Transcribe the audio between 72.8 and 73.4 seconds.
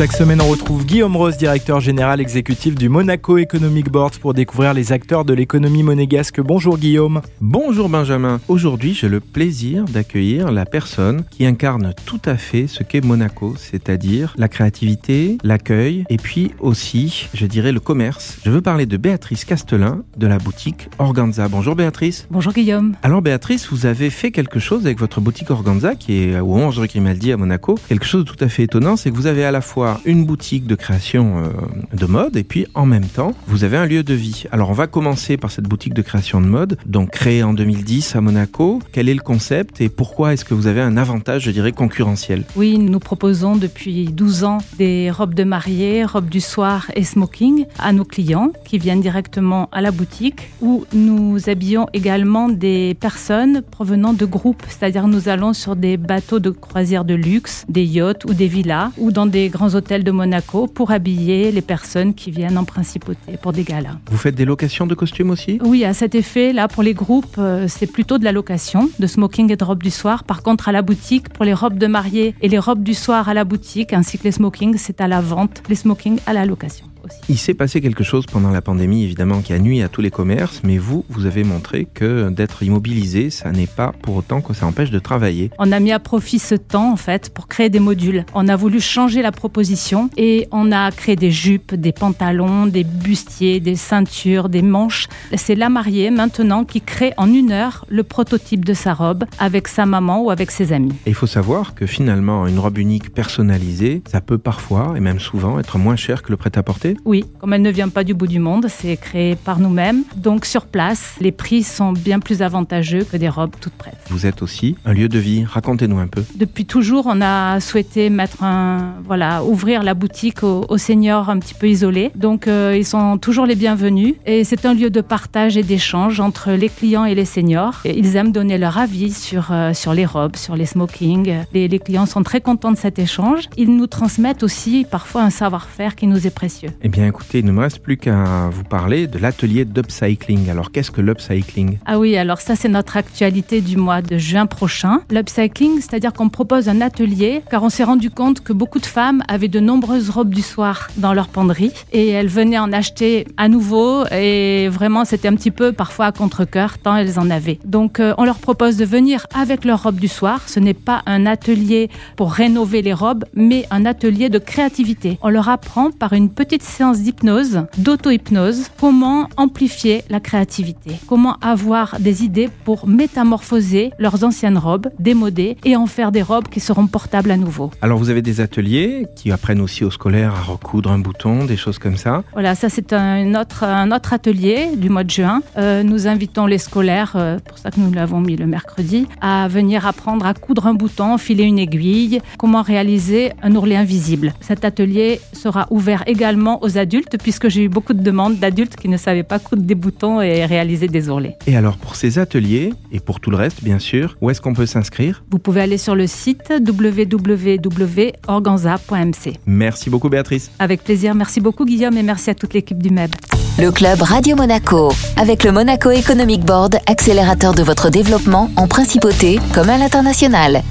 du soir à